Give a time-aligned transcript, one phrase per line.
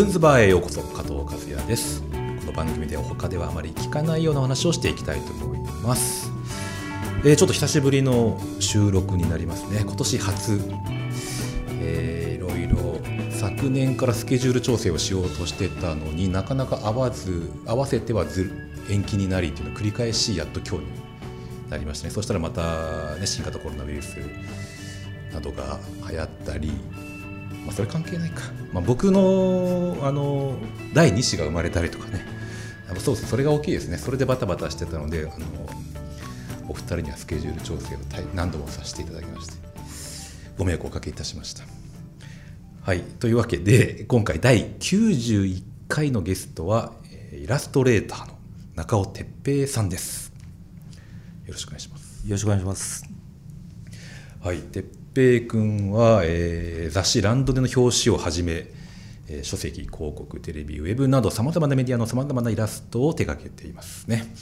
[0.00, 2.00] ズンズバーへようこそ加藤和也です。
[2.00, 6.32] この番組では他ではあまり聞かないような話をしていきたいと思います、
[7.22, 9.80] えーちょっと久しぶりの収録になりますね。
[9.80, 10.58] 今年初、
[11.82, 12.98] えーいろいろ
[13.30, 18.50] 昨年からスケジュール調整をしようとしてたのになかなか合わず合わせてはず
[18.88, 20.90] 延期になりっていうのを繰り返しやっと今日に
[21.68, 22.10] なりましたね。
[22.14, 24.16] そしたらまた、ね、新型コロナウイルス
[25.34, 25.78] などが
[26.10, 26.72] 流行ったり、
[27.64, 28.42] まあ、それ関係ないか、
[28.72, 30.54] まあ、僕のあの
[30.94, 32.24] 第2子が生まれたりとかね
[32.88, 35.46] あのそうですそれが大きいですねそれでバタバタしてたのであの
[36.68, 39.54] お二人にはスケジュール調整を大何度もさせていただきまして
[40.58, 41.64] ご迷惑をおかけいたしました。
[42.82, 48.34] はい、というわけで今回第91回のゲストはえーイラストレーターの
[48.74, 50.32] 中尾哲平さんです。
[51.46, 52.26] よろしくお願いします。
[52.26, 53.04] よろしくお願いします。
[54.42, 58.66] はい、哲平君は、えー雑誌「ランド」での表紙をはじめ、
[59.28, 64.32] えー書籍広告テレビウェブなどさまざまなメディアのさまざまなイラストを手掛けていますね、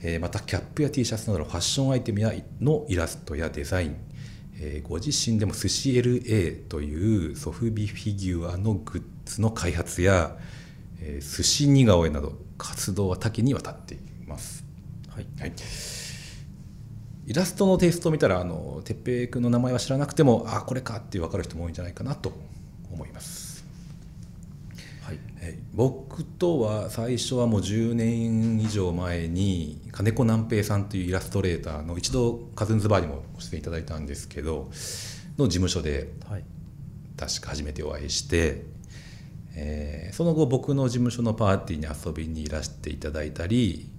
[0.00, 3.96] えーまたキャップや T シャツなどのファッションアイテムやのイラストやデザイン、
[4.60, 10.36] えご自身でも寿司 LA というソフビフィギュアのグッズの開発や、
[11.00, 14.64] えー寿司似顔絵など活動は多岐にわたっています。
[15.08, 15.26] はい。
[15.40, 15.52] はい、
[17.28, 22.32] イラストのテイストを見たらあの哲平君の名前は知らなくてもあこれかって分かる人も多いんじゃないかなと
[22.90, 23.66] 思います、
[25.02, 25.18] はい。
[25.38, 34.70] はい僕とは最初はもう10年以上前に金子南平さんというイラストレーターの一度カズンズバーにもご出演いただいたんですけど
[35.36, 36.44] の事務所ではい。
[37.18, 38.62] 確か初めてお会いして、
[39.54, 43.90] えーその後僕の事務所のパーティーに遊びにいらしていただいたり、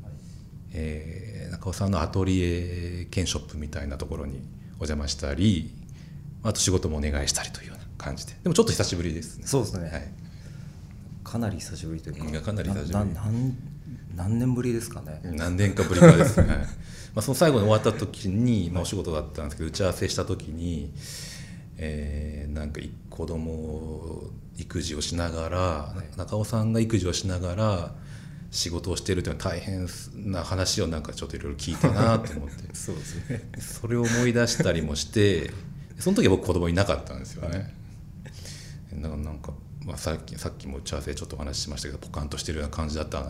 [0.73, 4.39] えー中尾さんのアトリエ兼ショップみたいなところに
[4.73, 5.71] お邪魔したり
[6.43, 9.43] あと仕事もお願いしたりというような感じででもちょっと久しぶりですね。
[9.45, 9.89] そうですね。
[9.89, 10.11] はい
[11.21, 12.41] かなり久しぶりといううんか。
[12.41, 13.55] かなり久しぶり何
[14.15, 15.21] 何年ぶりですかね。
[15.23, 16.65] 何年かぶりかですね、 はいま
[17.17, 20.91] あ、その最後に終わった時に、まあ、お仕事だったんですけど打ち合わせした時に、
[21.77, 24.23] えーなんかい子供
[24.57, 27.95] 育児をしながら、中尾さんが育児をしながら
[28.51, 33.49] 仕事をしているというのは大変な話をなんかちょっといろいろ聞いたなと思って そうですね。
[33.59, 35.51] それを思い出したりもして
[35.99, 37.73] その時は僕子供いなかったんですよね。
[38.91, 39.53] なんかなんか
[39.85, 43.25] まあ、さっきさっきも打ち合わせでちょっとお話ししましたけどポカンとしてるような感じだった、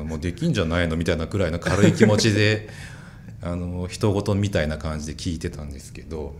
[0.00, 2.68] うん、もうできんじゃないのみたいなくらいの軽い気持ちで
[3.40, 6.34] あの人事みたいな感じで聞いてたんですけど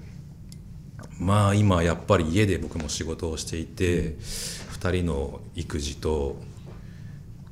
[1.18, 4.16] まあ今やっぱり家で僕も仕事をしていて
[4.80, 6.40] 2人の育児と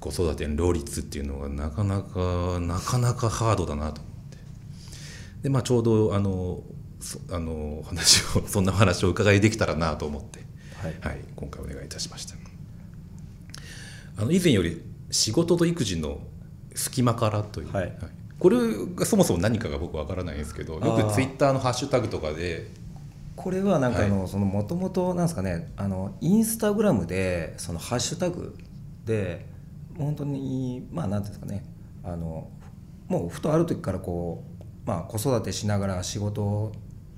[0.03, 4.39] 子育ての両立っていうのがなかなかなかなかハードだなと思って。
[5.45, 6.63] で、まあ、ちょうどあの
[7.01, 10.41] そあの話を そんな話をお伺いできたらなと思って、
[10.75, 10.97] はい。
[11.01, 12.35] はい、今回お願いいたしました。
[14.17, 16.21] あの以前より仕事と育児の
[16.75, 17.97] 隙間からという、はい。
[18.39, 18.57] これ
[18.97, 22.71] がそもそも何かが僕わからないんですけどよくツイッターのハッシュタグとかで。
[23.37, 28.55] これはなんかあの、そのもともとなんですかねあのインスタグラムでそのハッシュタグ
[29.07, 29.47] で
[30.03, 31.65] 本当にまあなんていうんですかね。
[32.05, 32.51] あの
[33.09, 36.73] もうふとある時からこう、まあ、子育てしながら仕事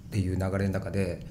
[0.09, 1.27] っていう流れの中で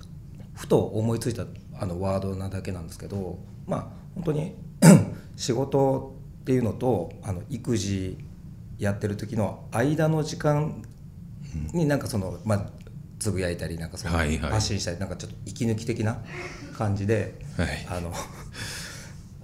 [0.54, 1.46] ふと思いついた
[1.80, 4.56] あのワードなだけなんですけどまあ本当に
[5.36, 8.18] 仕事っていうのとあの育児
[8.80, 10.82] やってる時の間の時間
[11.74, 12.66] になんかその、まあ、
[13.20, 16.18] つぶやいたりなんかその発信したりなんかちょっと息抜き的な
[16.78, 17.86] 感じで、はい。
[17.90, 18.12] あの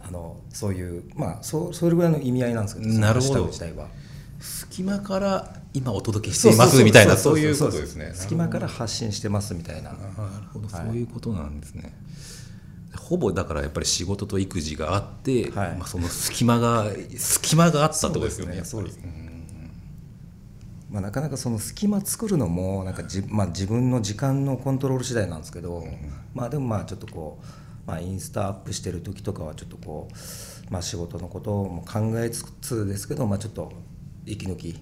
[0.10, 3.88] あのそういうまあそうそれぐらいの意味合いなんですけどなるほど自体は。
[4.40, 8.12] 隙間から今お届けしていますみたいなそういうことですね。
[8.16, 9.92] 隙間から発信してますみたいな。
[9.92, 10.00] あな
[10.40, 11.94] るほど、はいそういうことなんですね。
[12.96, 18.64] ほぼだからやっぱり仕事と育児があって、はいまあ、その隙間が隙間があったってことですよね。
[18.64, 19.30] そうですね
[20.90, 25.84] まあ、なかなかその隙間作るのもなんかじ、まあ、自分の時間のコントロール次第なんですけど、
[26.34, 27.46] まあでもまあちょっとこう、
[27.90, 33.74] まあ、インスタアップしてる時とかはちょっとこう、まあ、仕事のことも考えつつですけど、まあ、ちょっと
[34.28, 34.80] 息抜き、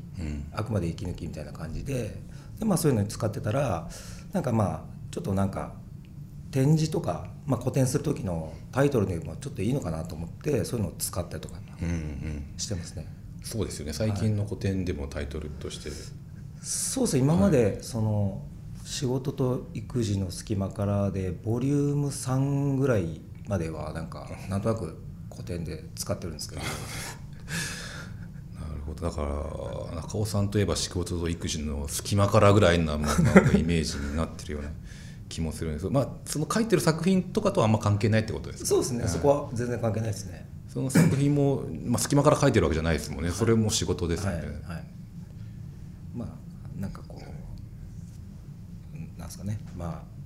[0.51, 2.21] あくまで息抜きみたいな感じで
[2.59, 3.87] で、まあ、そういうのに使ってたら
[4.33, 5.71] なんかまあちょっとなんか
[6.51, 13.07] 展示とか、まあ、個展する時のタイトルでもちょっといいのかなと思ってそういうのを使ったりとかうんうん、してますね。
[13.43, 13.93] そうですよね。
[13.93, 15.91] 最近の古典でもタイトルとして、
[16.59, 17.21] そうですね。
[17.21, 18.41] 今までその
[18.87, 23.19] 仕事と育児の隙間からでボリューム3ぐらい
[23.49, 24.97] まではなんかなんとなく
[25.29, 26.61] 古典で使ってるんですけど。
[26.61, 26.67] な
[28.73, 29.01] るほど。
[29.05, 33.13] だから中尾さんといえば仕事と育児の隙間からぐらいなもの
[33.43, 34.69] のイメージになってるような
[35.27, 38.69] 気 気もするんですけど、まあ、その書いてる作品とかとはあんま関係ないってことですか？
[38.69, 40.47] そうですね、はいそこは全然関係ないですね。
[40.69, 44.87] その作品も、まあ、隙間から書いてるわけじゃないですもんね、それも仕事ですよね、はい、はい、
[46.15, 49.59] まあなんかこううんなんですかね。
[49.77, 50.17] まあ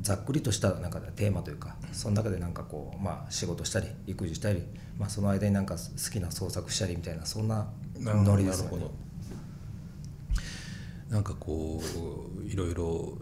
[0.00, 4.62] ざっくりとしたなんかテーマというかその中でなんかこうまあ仕事したり育児したり、
[4.98, 7.68] まあ、その間になんか好きな創作したりみたいなそんな
[7.98, 8.86] ノリですよね。
[11.10, 11.82] なんかこ
[12.42, 13.18] ういろいろ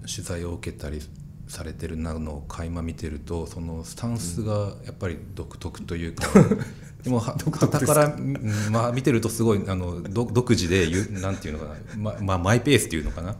[0.00, 1.00] 取材を受けたり
[1.46, 6.26] されてるなのを垣間見てるとそのスタンスがやっぱり独特というか、
[7.02, 8.36] でもは傍から、うん
[8.70, 13.36] まあ、見てるとすごいあのど独自でゆなんていうのかな、ままあ、マイペースっていうのかな。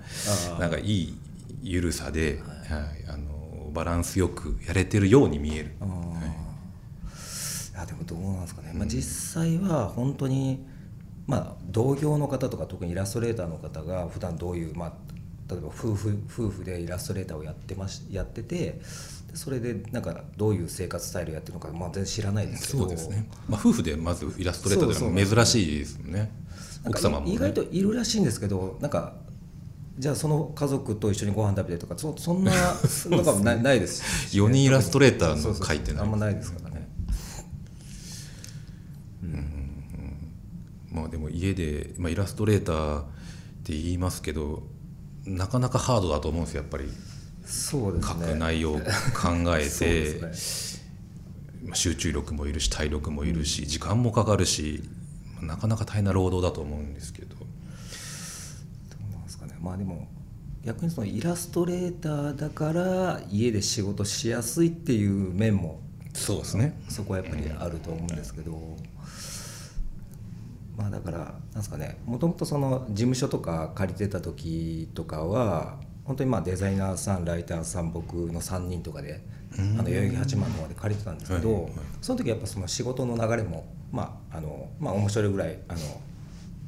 [0.57, 1.19] あなんかいい
[1.63, 3.05] 緩さで、はい。
[3.09, 5.75] あのバランスよくやれてるように見える。
[5.81, 6.29] あー。
[6.29, 6.43] い。
[7.83, 10.65] やでもどうなんですかね、まあ、実際は本当に、
[11.27, 14.93] まあ、同業の方とか特にイラストレーターの方が普段どういう、まあ、
[15.53, 18.81] 例えば夫婦夫婦でイラストレーターをやってましやってて
[19.31, 22.81] でそれでなんかどういう生活スタイルやってるのか、まあ、全然知らないですけど。
[22.81, 26.31] そうですね、まあ、夫婦でまずイラストレーターそうでも珍しいですもんね。
[26.85, 29.15] 奥様も、ね、意外といるらしいんですけどなんか
[29.99, 32.53] じゃあその家族と一緒にご飯食べてとかそそんな
[33.07, 34.31] のがないないです。
[34.31, 36.03] し4人イラストレーターのそうそう書いてない。
[36.03, 36.89] あんまないですからね。
[40.91, 43.05] まあでも家で、まあ、イラストレーターっ
[43.65, 44.63] て言いますけど
[45.27, 46.85] なかなかハードだと思うんですよやっぱり。
[47.45, 48.83] そうです書ねく内容を考
[49.57, 50.33] えて、ね。
[51.65, 54.83] まあ集中力もいるし体力もいるし時間もかかるし
[55.37, 57.37] まあなかなか大変な労働だと思うんですけど。
[57.37, 57.45] ど
[59.09, 59.57] うなんですかね。
[59.61, 60.09] まあでも
[60.65, 65.81] 逆にそのイラストレーターだから家で仕事しやすいっていう面も
[66.15, 66.79] そうですね。
[66.89, 68.77] そこはやっぱりあると思うんですけど、
[70.83, 79.25] まあだからなんですかねもともとその事務所とか借りてた時とかは本当にまあデザイナーさんライターさん僕の3人とかで
[79.57, 85.79] あの代々木八幡の方で借りてたんですけど、はいはいその時やっぱその仕事の流れもまああのまあ面白いぐらいあの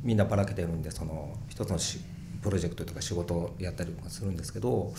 [0.05, 1.99] みんなばらけてるんでその一つのし
[2.41, 4.93] プロジェクトとか仕事をやったりとかするんですけど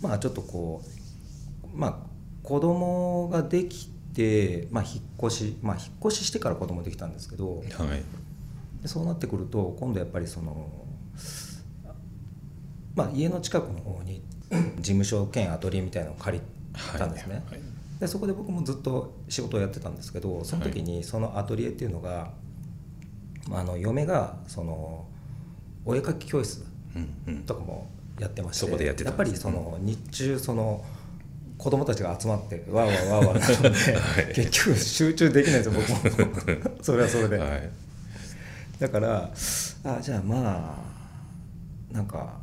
[0.00, 1.96] まあちょっとこうまあ
[2.44, 7.64] 子供ができて、まあ、引っ越しまあ引っ越ししてから子供できたんですけどはい
[8.84, 10.70] でそうなってくると今度やっぱりその、
[12.94, 14.22] まあ、家の近くの方に
[14.76, 16.44] 事務所兼アトリエみたいなのを借り
[16.98, 17.42] たんですね。
[17.50, 17.60] はい
[18.00, 22.32] でそこで僕もずっと仕事をやってたんですけどその時にそのアトリエっていうのが、
[23.48, 25.06] まあ、あの嫁がその
[25.84, 26.64] お絵描き教室
[27.46, 27.88] とかも
[28.18, 30.84] やってましてそこでやってたやっんですぱりその日中その
[31.56, 34.34] 子供たちが集まってわーわーわーわーなので、 はい。
[34.34, 36.74] 結局集中できないんですよ僕も。
[36.82, 37.70] それはそれで、はい
[38.78, 39.30] だから
[39.84, 40.84] あじゃあま
[41.92, 42.40] あなんか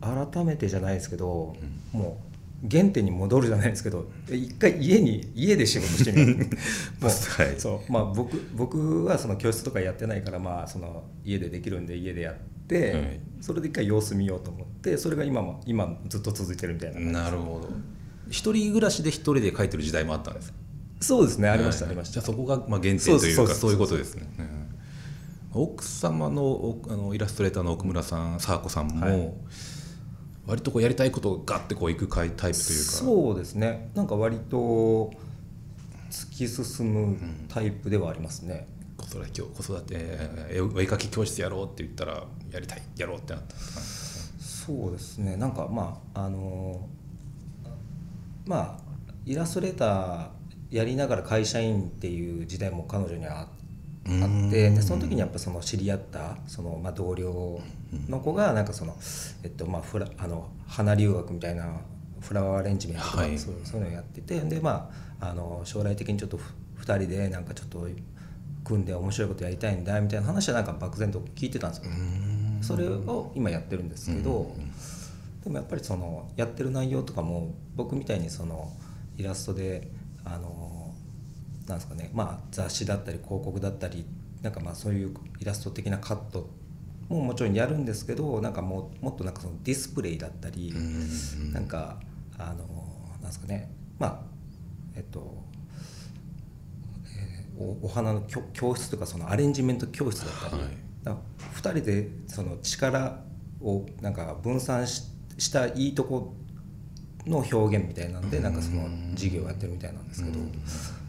[0.00, 1.56] 改めてじゃないですけど、
[1.92, 2.20] も
[2.62, 6.28] う原点に戻るじゃないですけどえ一回家に家で仕事してみよう。
[7.02, 7.60] もう、はい。
[7.60, 7.92] そう。
[7.92, 12.36] まあ僕僕はその教室とかやってないからまあその家でできるんで家でやっ
[12.68, 13.20] て、はい。
[13.40, 17.70] それで一回様子見ようと思ってそれが今も今ずっと続いてるみたいななるほど。
[18.28, 20.52] 一人暮らしで一人で書いてる時代もあったんです
[21.00, 21.90] そうですねありました、はい。
[21.90, 22.14] ありました。
[22.14, 24.26] じゃあそこがまあ原点というかそういうことですね。
[24.38, 24.53] うん
[25.54, 29.32] 奥様のおあのイラストレーターの奥村さん佐和子さんも、はい。
[30.46, 32.54] 割とこうやりたいことをガッてこういくタイプというか。
[32.56, 33.90] そうですね。
[33.94, 35.12] なんか割と
[36.10, 37.18] 突き進む
[37.48, 45.36] タイプではありますね、子育て教子育てえー絵絵描き教室やろうって言ったらやりたいやろうってなったそうですね。
[45.36, 46.88] なんかまああの
[48.46, 48.84] まあ
[49.26, 53.48] イラストレーターやりながら会社員っていう時代も彼女にはあ
[54.06, 57.60] あってでその時にやっぱその知り合ったその、まあ、同僚
[58.08, 58.94] の子がなんかその、
[59.42, 61.80] えっとまあ、フラあの花留学みたいな
[62.20, 63.38] フラワーアレンジメントとか、はい。
[63.38, 66.38] そうそういうのをやっててで、まあ、あの将来的にちょっと
[66.80, 67.86] 2人でなんかちょっと
[68.64, 71.92] 組んで面白いことやりたいんだみたいな話はなんか漠然と聞いてたんですよ。
[72.62, 74.54] それを今やってるんですけど、
[75.44, 78.72] でもやっぱりそのやってる内容とかも僕みたいにその
[79.18, 79.90] イラストで
[80.24, 80.83] あの
[81.66, 82.10] なんですかね。
[82.12, 84.04] まあ雑誌だったり広告だったり
[84.42, 86.50] なんかまあそういうイラスト的なカット
[87.08, 90.72] ももちろんやるんですけどなんかももっとなんかそのディスプレイだったり
[91.52, 92.00] なんか
[92.38, 92.66] あの
[93.14, 93.70] なんですかね。
[93.98, 94.20] まあ
[94.94, 95.44] えっと
[97.06, 100.72] えーおお花の教教室とかそのアレンジメント教室だったり、はい。
[101.02, 101.20] だか
[101.64, 103.20] ら2人でその力
[103.60, 105.04] をなんか分散し
[105.38, 106.34] したいいとこ
[107.26, 110.38] の表現みたいなんでなんかその授業をやってるみたいなんですけど、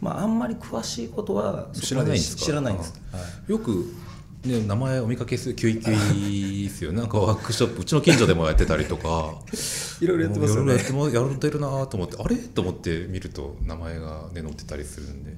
[0.00, 2.44] まああんまり詳しいことは知らないんですか？
[2.44, 3.18] 知らないんです、は
[3.48, 3.92] いよく
[4.44, 6.92] ね、名前お見かけするキュイキュイですよ。
[6.92, 9.34] なんかワークショップうちの近所でもやってたりとか。
[10.00, 10.74] いろいろやってますよね。
[10.74, 12.36] やってるなと思ってあれ？
[12.36, 15.32] と思って見ると名前が、ね、載ってたりするんで、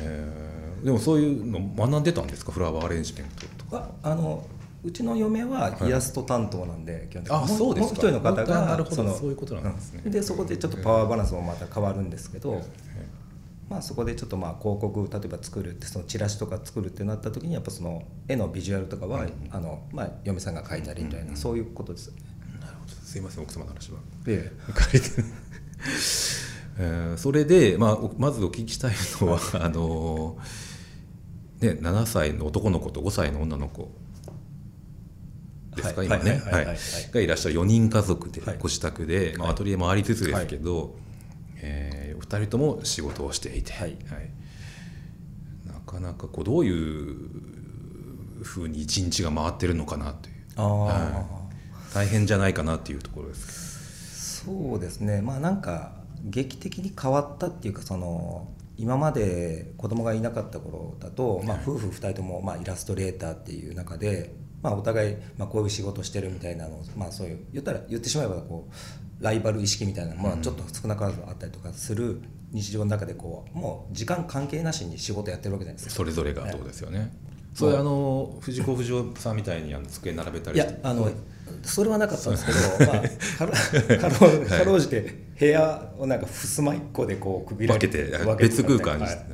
[0.00, 2.52] えーでもそういうの学んでたんですか？
[2.52, 3.88] フラワーアレンジメントとか。
[4.02, 4.46] ああの
[4.84, 7.38] うちの嫁はイラスト担当なんで、基本的に。
[7.38, 7.88] あもそうですか。
[7.88, 9.02] もう一人の方あがなるほど。
[9.02, 10.02] のそういうことなんですね。
[10.04, 10.12] うん。
[10.12, 12.60] でそこでちょっとパワーバランスもまた変わるんですけど、
[13.70, 22.12] まあ、そこでちょっとまあ広告例えば作るってそのチラシとか作るってなった時にやっぱその絵のビジュアルとかは、あのまあ、嫁さんが描いたりみたいな、そういうことです。
[22.60, 22.92] なるほど。
[22.92, 23.98] すいません奥様の話は。
[24.26, 24.52] え
[26.76, 30.36] ーそれで、まあ、おまずお聞きしたいのは、あの
[31.60, 33.90] ね、7歳の男の子と5歳の女の子
[35.74, 36.76] ですか、はい今ね、はいはいはいはい。
[37.12, 38.58] がいらっしゃる4人家族で、はい。
[38.58, 40.96] ご自宅で、まあ、アトリエもありつつですけど、
[41.60, 43.96] えーお二人とも仕事をしていて、はい。
[45.66, 47.14] なかなかこうどういう
[48.42, 50.34] ふうに一日が回ってるのかなという。
[50.56, 51.24] あ
[51.92, 54.44] 大変じゃないかなっていうところです。
[54.44, 55.22] そうですね。
[55.22, 55.92] まあなんか
[56.24, 68.66] 劇的に変わったっていうかその今まで子供がいなかった頃だと、まあ、夫婦2人ともまあイラストレーターっていう中で、まあ、お互いまあこういう仕事してるみたいなのを、まあ、そういう言ったら言ってしまえばこ
[69.20, 75.94] うライバル意識みたいなのもちょっと少なからずあったりとかする日常の中でこうもう時間関係なしに仕事やってるわけじゃないですか。
[75.96, 77.12] それぞれがどうですよね。
[77.52, 80.56] それあの藤子不二雄さんみたいにあの机並べたり。
[80.56, 81.10] いやあの
[81.62, 82.58] それはなかったんですけど、
[82.90, 83.52] まあ、かろ
[84.00, 89.26] かろうかろうじて部屋をなんか襖一個でこう区切られ分けて分け別空間にはい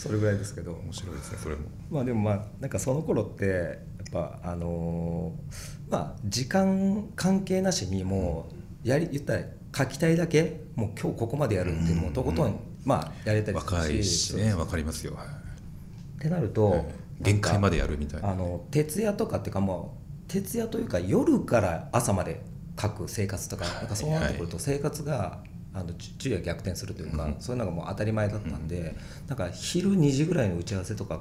[0.00, 1.62] それぐらいですけど面白いですねそれも。
[1.90, 3.76] まあでもまあなんかその頃ってやっ
[4.10, 8.48] ぱあのーまあ時間関係なしにも
[8.84, 9.42] うやり言ったら
[9.76, 15.14] 書きたいだけもう今日ここまでやるっていうのもとことんまあやれたりする若いしね分かりますよ。
[15.14, 16.86] はいってなると
[17.20, 18.30] 限界までややるみたいな。
[18.30, 22.42] あの徹夜とかっていうかもう徹夜というか夜から朝まで
[22.80, 27.36] 書く生活とかなんかそうなってくると生活があのち昼夜逆転するというか、うん。
[27.38, 28.94] そういうのがもう当たり前だったんで、
[29.28, 31.20] なんか昼2時ぐらいの打ち合わせとか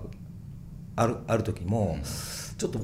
[0.95, 1.97] あるある時も、
[2.57, 2.79] ちょっと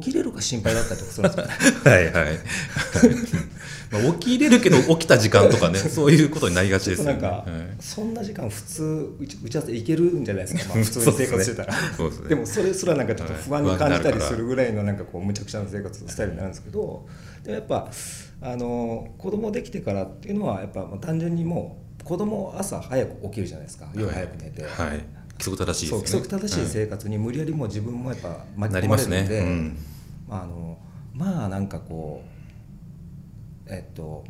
[0.00, 1.46] 起きれるか心配だったりとかするんですよ。
[1.46, 1.52] ね。
[1.90, 2.38] はいはい。
[3.92, 7.12] まあ起きれるけど起きた時間とかね そういうことになりがちですよね。
[7.12, 7.76] なんか、はい。
[7.78, 11.74] そんな時間普通打ち合わせいけるんじゃないですか、まあ、普通に生活してたら。
[11.74, 12.28] ですね。
[12.28, 17.06] でもそれすらなんかちょっと不安に感じたりはいするぐらいのなんかこうむちゃくちゃな生活スタイルになるんですけど
[17.44, 17.90] でもやっぱ
[18.42, 23.88] あの子供できてからっていうのはやっぱ単純にもう子供朝早く起きるじゃないですか。
[23.94, 25.04] 夜早く寝て、はい。
[25.32, 25.98] 規則正しいね。
[25.98, 29.38] 規則正しいはい生活に無理やりもう自分もやっぱ巻き込まれるんで、ね。
[29.38, 29.78] うん。
[30.28, 30.78] まああの
[31.14, 32.22] まあなんかこ
[33.66, 34.24] うえっと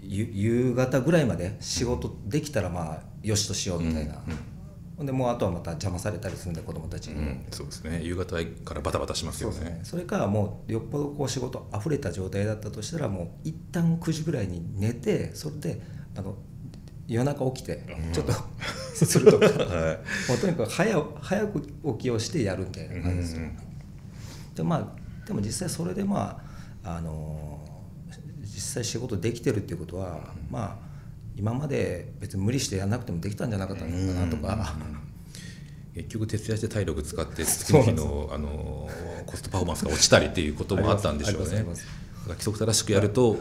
[0.00, 4.38] ゆ夕方ぐらいまで仕事できたらまあよしとしようみたいな、ほん
[4.98, 8.00] でもうあとはまた邪魔されたりするんで子供たちに、うん、そうですね。
[8.02, 9.56] 夕方からバタバタしますよね。
[9.56, 9.80] そね。
[9.82, 15.80] それかもうよっぽどこう仕事溢れた状態だったとしたらもう一旦9時ぐらいに寝てそれで
[16.16, 16.36] あの
[17.08, 18.32] 夜中起きてちょっと
[18.94, 19.98] するとか、 は
[20.28, 23.36] もうとにかく早早く起きをしてやるみたいな感じです。
[23.36, 23.42] よ、
[24.54, 26.40] でまあでも実際それでま
[26.84, 27.60] ああの
[28.42, 30.93] 実際仕事できてるっていうことは、まあ
[31.36, 34.74] 今まで別に無理してやらなくてもできたんじゃなかったのかなとか、
[35.94, 38.88] 結局徹夜して体力使って次の日のあの
[39.26, 41.64] コストパフォーマンスが落ちたりっていうこともあったんでしょうね。
[42.26, 43.36] 規則正しくやると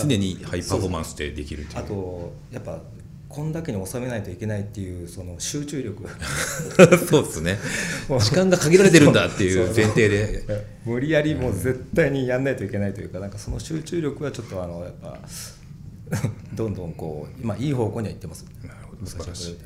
[0.00, 1.80] 常にハイパフォーマンスでできるっていう。
[1.80, 2.80] あとやっぱ
[3.28, 6.04] こんだけに収めないといけないっていうその集中力。
[7.08, 7.58] そうですね。
[8.08, 10.44] 時間が限られてるんだっていう前提で。
[10.84, 15.18] 無理やりもう絶対にやんないといけないというかなんかその集中力はちょっとあのやっぱ
[16.54, 18.44] どんどんこう今いい方向には行ってます。
[18.62, 19.06] なるほど。
[19.06, 19.58] 素晴らしい。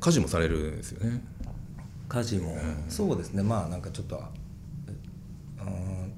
[0.00, 1.22] 家事もされるんですよね。
[2.08, 2.56] 家事も、
[2.88, 3.42] そうですね。
[3.42, 4.22] まあなんかちょっと
[5.60, 6.12] うん。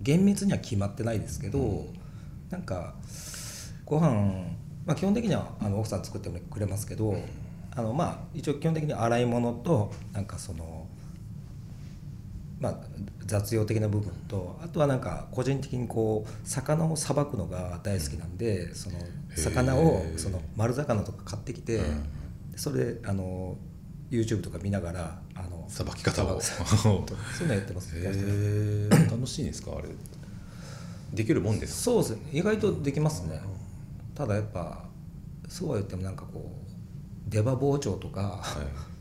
[0.00, 1.86] 厳密には決まってないですけど、
[2.48, 2.94] なんか
[3.84, 4.10] ご飯
[4.86, 7.16] まあ基本的にはあの奥さん作ってくれますけど、
[7.74, 10.86] あのまあ一応基本的に洗い物となんかその
[12.60, 12.78] まあ
[13.26, 18.98] 雑用的な部分とあとはなんか個人的にこう魚をさばくのが大好きなんでその
[19.36, 21.80] 魚をその丸魚とか買ってきて、
[22.54, 23.56] それであの
[24.10, 26.40] YouTube とか見ながらあのさばき方を。
[26.40, 26.54] そ
[26.94, 27.96] ういうのやってます。
[27.96, 29.88] へえ楽しいんですかあれ？
[31.12, 31.80] できるもんですか？
[31.80, 32.30] そうですね。
[32.32, 33.40] 意外とできますね。
[34.14, 34.84] ただやっぱ
[35.48, 36.50] そうは言ってもなんかこ
[37.28, 38.40] う出刃包丁とか、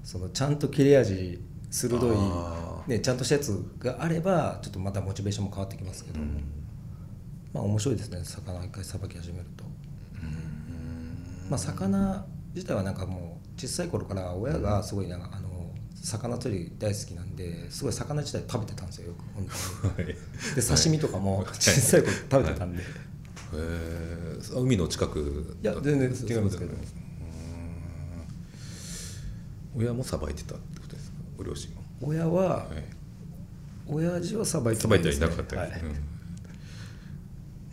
[0.04, 1.40] そのちゃんと切れ味
[1.70, 6.20] 鋭いあね、ちゃんとしたやつがあればちょっとまたモチベーションも変わってきますけど、
[7.54, 9.64] まあ面白いですね魚一回さばき始めると、
[11.50, 15.50] まあ魚自体はなんかもう小さい頃から親がすごいなんかあの
[15.96, 19.48] 魚釣り大好きなんですごい魚自体食べてたんですよよく本
[19.96, 20.08] 当に。
[20.08, 20.16] で
[20.62, 22.86] 刺身とかも小さい頃食べてたんで、へ
[23.56, 26.72] え海の近くいや全然違いますけど。
[29.78, 31.18] 親もさばいてたってことですか？
[31.38, 32.84] ご両親も親ははい。
[33.88, 35.70] 親父はさばいてさばいてはいなかったはい。
[35.70, 35.92] ですうん。
[35.92, 35.98] ま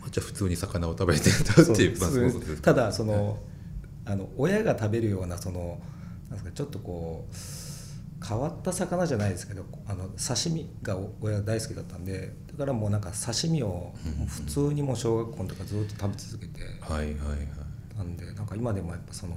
[0.07, 3.39] あじゃあ普通に魚を食べてたっていうまあそうただその
[4.05, 5.79] あの親が食べるようなその
[6.29, 7.35] なんですかちょっとこう
[8.25, 13.93] 変わった魚じゃないですけどあの刺身が親大好きだったんでだからもうなんか刺身を
[14.27, 17.17] 普通にもう小学校の時からずっと食べ続けてはいはいはい。
[17.97, 19.35] なんでなんか今でもやっぱその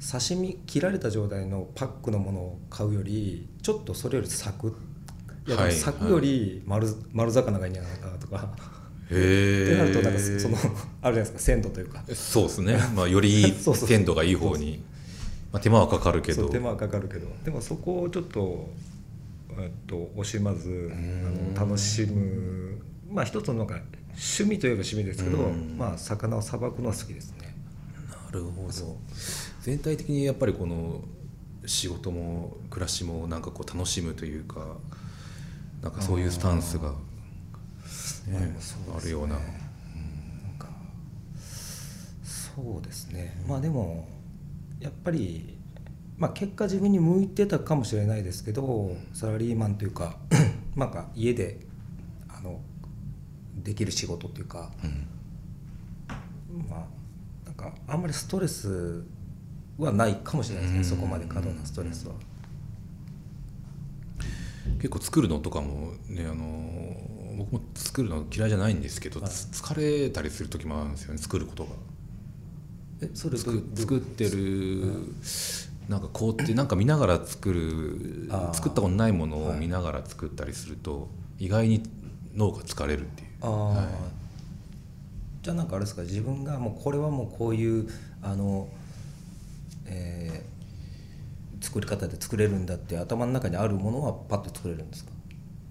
[0.00, 4.74] 刺身切られた状態のパックのものを買うよりちょっとそれよりサクッ
[5.46, 8.48] いやでもはいサクより丸,、丸魚がいいんじゃないかなとか。
[9.06, 12.04] ってなるとなんかその あるじゃないですか鮮度というか。
[12.14, 14.82] そうですね、まあ、より鮮度がいい方に。
[15.52, 16.48] まあ、手間はかかるけど。
[16.48, 17.26] 手間はかかるけど。
[17.44, 18.70] でもそこをちょっと、
[19.58, 22.78] えっと、惜しまずあの楽しむ。
[23.10, 23.80] まあ一つのなんか
[24.10, 25.76] 趣味といえば趣味ですけどうん。
[25.76, 27.56] まあ魚をさばくのは好きですね。
[28.08, 28.96] なるほど
[29.60, 31.02] 全体的にやっぱりこの
[31.66, 34.78] 仕事も暮らしもなんかこう楽しむというか
[35.82, 36.96] なんかそういうスタンスが、ま
[38.96, 39.38] あるような。
[42.20, 43.42] そうですね。
[43.46, 44.08] まあでも
[44.80, 45.56] やっぱり
[46.18, 50.16] まあ結果自分に向いてたかもしれないですけどサラリーマンというか
[50.76, 51.60] なんか家で
[52.28, 52.60] あの
[53.56, 55.06] できる仕事っていうかうん。
[56.68, 59.02] まあなんかあんまりストレス
[59.84, 60.78] はないかもしれないですね。
[60.78, 60.84] うん。
[60.84, 62.14] そこまで過度なストレスは。
[64.76, 69.30] 結構作るのとかもねあの僕も作るの嫌いじゃないんですけど、はい。
[69.30, 71.70] つ疲れたりする時もあるんですよね作ることが。
[73.02, 73.54] えそれどう？
[73.54, 73.64] いう？
[73.74, 74.92] 作ってる、
[75.88, 79.58] なんか工程なんか見ながら作る作ったことないものをはい。
[79.58, 81.82] 見ながら作ったりすると、意外に
[82.36, 83.28] 脳が疲れるっていう。
[83.40, 83.86] ああ、はい。
[85.42, 87.88] じゃあなんかあれですか自分がもうこれはもうこういう
[88.22, 88.68] あの、
[89.90, 90.50] えー
[91.62, 95.10] 作り方で作れるんだって頭の中にあるものはパッと作れるんですか？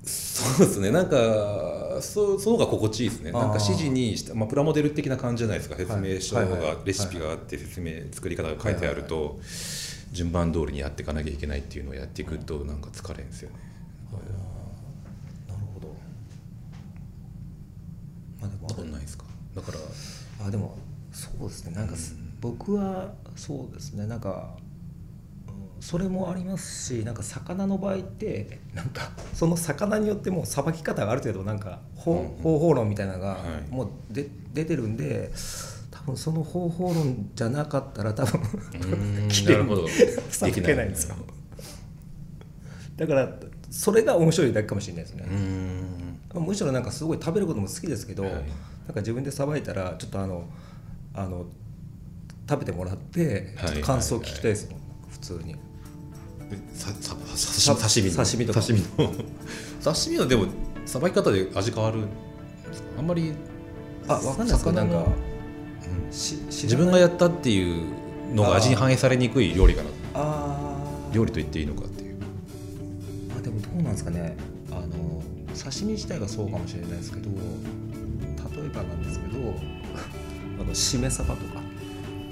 [0.06, 0.92] そうですね。
[0.92, 3.32] なんかそうその方が心地いいですね。
[3.32, 5.76] なんか指示にした、まあ、プラモデル的な感じじゃないですか。
[5.76, 6.62] 説明書が、はいはい。
[6.62, 9.40] はいレシピがあって説明作り方が書いてあると、
[10.12, 13.56] 順番通りにやっていかなきゃいけないっていうのをやっていくとなんか疲れるんですよね、
[15.48, 15.88] なるほど。
[18.40, 19.26] まあでもわかんないですか？
[19.56, 19.80] だから
[20.48, 20.78] あでも
[21.20, 21.76] そうですね。
[21.76, 24.08] なんかす、僕はそうですね。
[24.08, 24.70] なんか、うん
[25.82, 33.38] それもありますしなんか魚の場合ってなんかその魚によってもうさばき方がある程度なんか方,、法論みたいなのがは
[33.70, 33.74] い。
[33.74, 35.32] もうで出てるんで
[35.92, 39.88] 多分その方法論じゃなかったら多分ーん綺麗になるほど。
[40.30, 41.16] さばけないんですよ。
[42.98, 43.30] だから
[43.70, 45.26] それが面白いだけかもしれないですね。
[46.36, 46.46] う、ん。
[46.46, 48.34] むしろなんかすごい食べることも好きですけど、はい。
[48.34, 48.46] なんか
[48.98, 50.44] 自分でさばいたらちょっとあの
[51.14, 51.46] あの
[52.50, 55.56] 食べてもらって感想聞きたいですもん、普通に。
[56.74, 58.26] さささ刺身の？
[58.26, 59.14] 刺身刺身の。
[59.84, 60.46] 刺身のでも
[60.86, 62.06] さばき方で味変わる
[62.98, 63.34] あんまり
[64.08, 64.96] あわかんないですけどなんか。
[64.96, 65.16] 魚の
[66.12, 69.90] し知自分がやったっていうのが味に反映されにくい料理かな。
[70.16, 71.16] あー。
[71.16, 72.16] 料理と言っていいのかっていう。
[73.38, 74.36] あでもどうなんですかね。
[74.72, 75.22] あの
[75.56, 79.54] 刺身自体がそうかもしれないですけど例えばなんですけど
[80.60, 81.62] あのしめ鯖とか。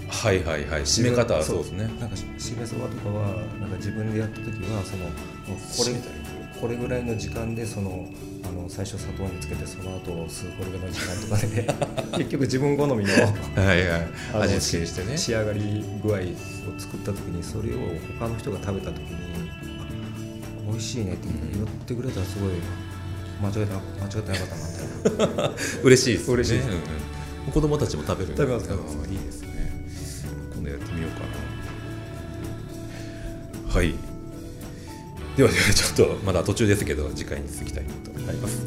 [0.10, 0.82] はいはいはい。
[0.82, 1.58] 締め方はそう。
[1.60, 1.90] ですね。
[2.00, 3.28] なんかししめ鯖とかは
[3.60, 5.14] なんか自分でやった時はそのこ
[5.50, 6.14] れ締めたり
[6.62, 8.08] これぐらいの時間でその
[8.44, 14.08] あの最初砂糖につけてその後数これぐらいの時間とかで 結局自分好みのはいはい。
[14.44, 15.18] 味付けにしてね。
[15.18, 16.20] 仕上がり具合を
[16.80, 17.80] 作った時にそれを
[18.20, 19.16] 他の人が食べた時に
[20.68, 22.52] あ美味しいねって言ってくれたらすごい
[23.42, 24.48] 間違えた間違ってなかっ
[25.14, 25.52] たなみたいな
[25.84, 26.34] 嬉しいですね。
[26.34, 26.70] 嬉しいです。
[26.70, 26.82] うんうん
[27.52, 28.98] 子供たちも食べる食べます食べます。
[28.98, 29.48] あーいいですね。
[30.56, 31.20] 今度やってみようか
[33.68, 33.74] な。
[33.74, 33.94] はい。
[35.38, 38.66] ではではちょっとまだ途中ですけど次回に続きたいと思います